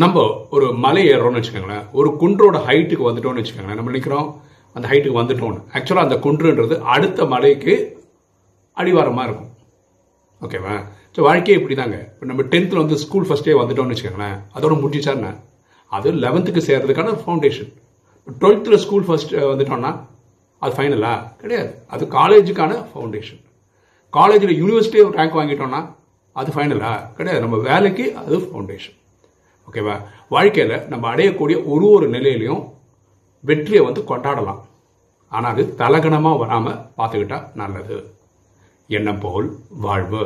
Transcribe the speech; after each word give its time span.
நம்ம 0.00 0.20
ஒரு 0.56 0.66
மலை 0.84 1.02
ஏறுறோம்னு 1.12 1.40
வச்சுக்கோங்களேன் 1.40 1.86
ஒரு 1.98 2.08
குன்றோட 2.20 2.58
ஹைட்டுக்கு 2.68 3.08
வந்துட்டோம்னு 3.08 3.40
வச்சுக்கோங்களேன் 3.40 3.78
நம்ம 3.78 3.90
நினைக்கிறோம் 3.92 4.28
அந்த 4.76 4.86
ஹைட்டுக்கு 4.90 5.18
வந்துட்டோம்னு. 5.18 5.60
ஆக்சுவலாக 5.76 6.06
அந்த 6.06 6.16
குன்றுன்றது 6.26 6.74
அடுத்த 6.94 7.24
மலைக்கு 7.32 7.74
அடிவாரமாக 8.76 9.26
இருக்கும். 9.28 9.50
ஓகேவா 10.42 10.76
ஸோ 11.16 11.20
வாழ்க்கையே 11.26 11.56
இப்படி 11.58 11.74
தாங்க 11.80 11.98
இப்போ 12.12 12.26
நம்ம 12.30 12.46
டென்த்தில் 12.52 12.82
வந்து 12.82 12.96
ஸ்கூல் 13.02 13.26
ஃபஸ்ட்டே 13.28 13.56
வந்துட்டோம்னு 13.60 13.94
வச்சுக்கோங்களேன் 13.94 14.38
அதோட 14.56 14.76
முடிஞ்சிச்சாருண்ணே 14.82 15.32
அது 15.92 16.14
லெவன்த்துக்கு 16.24 16.62
சேர்றதுக்கான 16.68 17.14
ஃபவுண்டேஷன் 17.24 17.70
டுவெல்த்தில் 18.40 18.82
ஸ்கூல் 18.84 19.06
ஃபஸ்ட் 19.08 19.34
வந்துட்டோம்னா 19.50 19.92
அது 20.62 20.72
ஃபைனலா 20.78 21.12
கிடையாது. 21.42 21.70
அது 21.94 22.02
காலேஜுக்கான 22.18 22.72
ஃபவுண்டேஷன் 22.90 23.42
காலேஜில் 24.12 24.58
யூனிவர்சிட்டி 24.62 25.04
ரேங்க் 25.18 25.38
வாங்கிட்டோம்னா 25.40 25.82
அது 26.36 26.50
ஃபைனலா 26.56 26.94
கிடையாது. 27.18 27.44
நம்ம 27.46 27.56
வேலைக்கு 27.70 28.04
அது 28.22 28.36
ஃபவுண்டேஷன் 28.48 28.96
ஓகேவா 29.68 29.96
வாழ்க்கையில் 30.28 30.88
நம்ம 30.88 31.14
அடையக்கூடிய 31.14 31.58
ஒரு 31.64 31.86
ஒரு 31.90 32.08
நிலையிலையும் 32.08 32.62
வெற்றியை 33.40 33.84
வந்து 33.84 34.02
கொண்டாடலாம். 34.10 34.60
ஆனால் 35.28 35.52
அது 35.52 35.74
தலகணமாக 35.78 36.38
வராமல் 36.38 36.82
பார்த்துக்கிட்டா 36.98 37.40
நல்லது. 37.54 37.98
எண்ணம் 38.86 39.20
போல் 39.20 39.48
வாழ்வு. 39.86 40.24